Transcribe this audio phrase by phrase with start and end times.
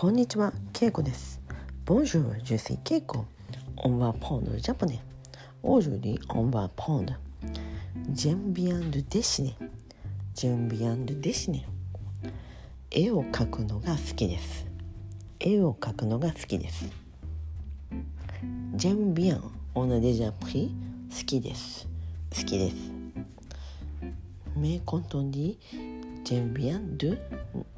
[0.00, 1.42] こんにちは、ケイコです。
[1.84, 3.26] Bonjour, je suis Keiko.
[3.84, 4.98] On va prendre le japonais.
[5.62, 7.18] Aujourd'hui, on va prendre
[8.14, 9.54] J'aime bien de dessiner.
[10.34, 11.66] J'aime bien de dessiner.
[12.90, 14.66] 絵を描くのが好きです。
[15.38, 16.86] 絵を描くのが好きです。
[18.76, 19.42] J'aime bien.
[19.74, 20.70] On a déjà pris
[21.10, 21.86] 好きです。
[22.34, 22.76] 好きです。
[24.56, 25.58] Mais quand on dit
[26.30, 27.18] J'aime bien de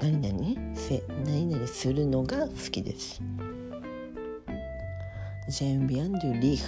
[0.00, 3.20] 何々せ何々するのが好きです。
[5.50, 6.60] J'aime bien de lire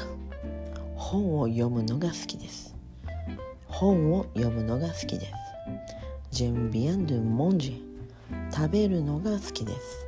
[0.97, 2.75] 本を読むのが好きです。
[3.69, 5.27] 本を読むのが好きで
[6.33, 6.43] す。
[6.43, 7.81] J'aime bien de manger
[8.53, 10.07] 食べるのが好きです。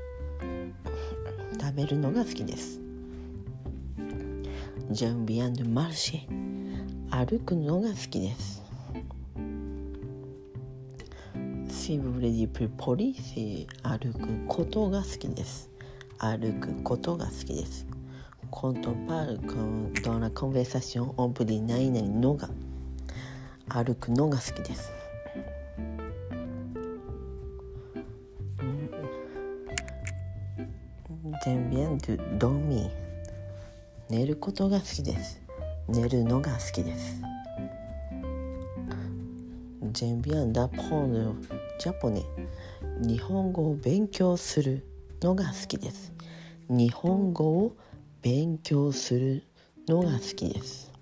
[1.60, 2.80] 食べるのが好きです。
[4.90, 6.26] J'aime bien de marcher
[7.10, 8.69] 歩くのが好きです。
[13.82, 15.68] 歩くことが好きです。
[16.18, 17.84] 歩くことが好きです。
[18.48, 22.48] コントパールコドラコンベーサションオブリナイナイのが
[23.68, 24.92] 歩くのが好きです。
[31.44, 31.98] 全便
[32.38, 32.88] ドドミ
[34.08, 35.40] 寝ることが好きです。
[35.88, 37.20] 寝るのが好きです。
[39.92, 42.26] 全便ダポール japonais
[43.00, 44.84] 日本語を勉強する
[45.22, 46.12] のが好きです。
[46.68, 47.76] 日本語を
[48.20, 49.44] 勉強する
[49.88, 50.92] のが好きです。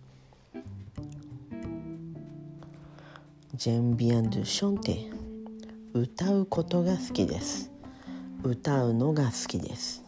[3.57, 5.13] J'aime bien de chanter
[5.95, 7.73] 歌うことが好きです。
[8.45, 10.05] 歌うのが好きです。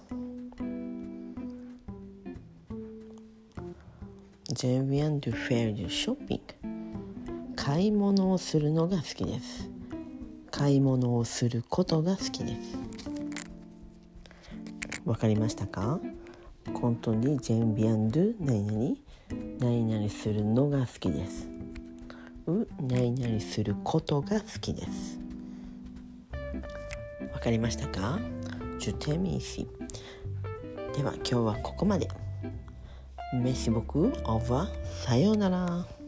[4.55, 6.41] J'aime bien de faire du shopping
[7.57, 9.80] 買い物をするのが好きです。
[10.61, 12.78] 買い物をすることが好きです。
[15.06, 15.98] わかりましたか？
[16.75, 18.96] 本当に J'aime bien de 何々
[19.58, 21.48] 何々するのが好きです。
[22.46, 25.18] う何々することが好きです。
[27.33, 28.18] わかりましたか
[28.79, 29.67] ？Je t'aime ici
[30.95, 32.06] では今日はここまで。
[33.33, 34.12] Merci beaucoup.
[34.24, 34.67] Au revoir.
[35.06, 35.99] さようなら。